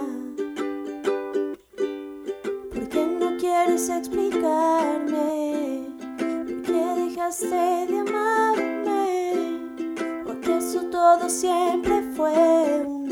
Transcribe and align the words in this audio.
¿Por 2.73 2.89
qué 2.89 3.05
no 3.19 3.37
quieres 3.37 3.89
explicarme? 3.89 5.87
¿Por 6.17 6.61
qué 6.63 6.95
dejaste 7.05 7.87
de 7.87 7.99
amarme? 7.99 9.59
Porque 10.25 10.57
eso 10.57 10.81
todo 10.85 11.29
siempre 11.29 12.01
fue 12.15 12.83
un 12.85 13.02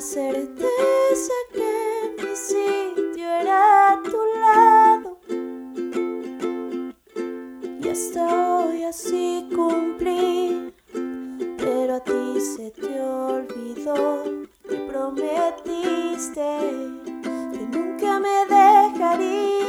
certeza 0.00 1.32
que 1.52 2.14
mi 2.18 2.36
sitio 2.36 3.26
era 3.26 3.92
a 3.92 4.02
tu 4.02 4.18
lado. 4.40 5.18
Y 7.82 7.88
hasta 7.88 8.58
hoy 8.60 8.84
así 8.84 9.48
cumplí, 9.54 10.72
pero 11.58 11.96
a 11.96 12.00
ti 12.00 12.40
se 12.40 12.70
te 12.70 13.00
olvidó 13.00 14.24
y 14.70 14.76
prometiste 14.88 16.60
que 17.52 17.66
nunca 17.72 18.20
me 18.20 18.46
dejarías 18.46 19.60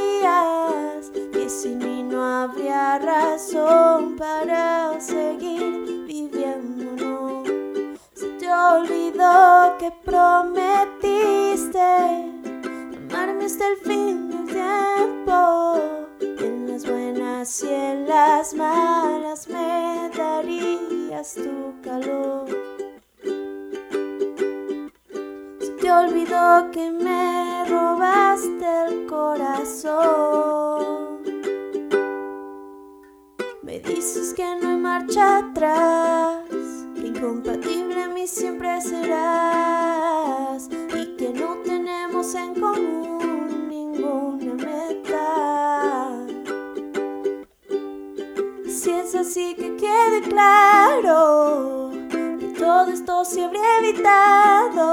y 1.16 1.50
sin 1.50 1.80
mí 1.80 2.04
no 2.04 2.24
habría 2.24 3.00
razón 3.00 4.16
para 4.16 5.00
seguir 5.02 6.06
viviendo. 6.06 6.86
No, 7.04 7.44
se 8.14 8.28
te 8.38 8.52
olvidó 8.52 9.59
que 9.80 9.92
prometiste 10.04 11.80
amarme 13.10 13.46
hasta 13.46 13.66
el 13.70 13.78
fin 13.78 14.30
del 14.30 14.46
tiempo. 14.48 15.80
En 16.20 16.68
las 16.68 16.86
buenas 16.86 17.64
y 17.64 17.74
en 17.74 18.06
las 18.06 18.54
malas 18.54 19.48
me 19.48 20.12
darías 20.18 21.34
tu 21.36 21.74
calor. 21.82 22.46
Se 25.62 25.72
te 25.80 25.90
olvidó 25.90 26.70
que 26.72 26.92
me 26.92 27.64
robaste 27.70 28.86
el 28.88 29.06
corazón. 29.08 30.00
Me 33.64 33.80
dices 33.80 34.34
que 34.34 34.44
no 34.62 34.72
hay 34.72 34.78
marcha 34.78 35.38
atrás, 35.38 36.49
que 37.20 37.26
incompatible 37.26 38.04
a 38.04 38.08
mí 38.08 38.26
siempre 38.28 38.80
serás 38.82 40.70
y 40.96 41.18
que 41.18 41.34
no 41.34 41.58
tenemos 41.66 42.34
en 42.34 42.54
común 42.60 43.68
ninguna 43.68 44.54
meta. 44.54 46.12
Si 48.68 48.92
es 48.92 49.16
así 49.16 49.54
que 49.56 49.76
quede 49.76 50.22
claro 50.30 51.92
que 52.10 52.54
todo 52.58 52.90
esto 52.92 53.26
se 53.26 53.44
habría 53.44 53.80
evitado 53.80 54.86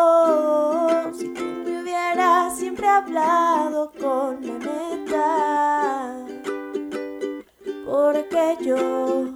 si 1.15 1.29
tú 1.29 1.45
me 1.45 1.83
hubieras 1.83 2.59
siempre 2.59 2.89
hablado 2.89 3.93
con 4.01 4.45
la 4.45 4.59
neta. 4.59 6.17
Porque 7.85 8.57
yo, 8.63 9.36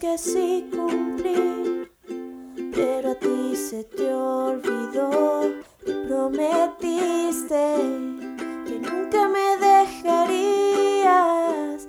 que 0.00 0.16
sí 0.16 0.68
cumplí, 0.72 1.86
pero 2.74 3.10
a 3.10 3.14
ti 3.16 3.54
se 3.54 3.84
te 3.84 4.14
olvidó 4.14 5.42
y 5.86 5.92
prometiste 6.06 7.76
que 8.64 8.78
nunca 8.80 9.28
me 9.28 9.58
dejarías, 9.58 11.06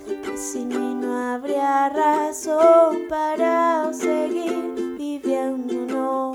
que 0.05 0.37
sin 0.37 0.67
mí 0.67 0.93
no 0.93 1.17
habría 1.35 1.87
razón 1.87 3.07
para 3.07 3.93
seguir 3.93 4.97
viviendo. 4.97 5.73
No, 5.93 6.33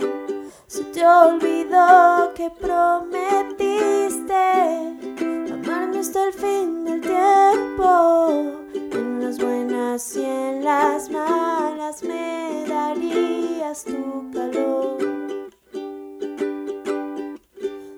se 0.66 0.82
te 0.84 1.06
olvidó 1.06 2.32
que 2.34 2.50
prometiste 2.50 3.55
tu 13.74 14.30
calor. 14.32 14.96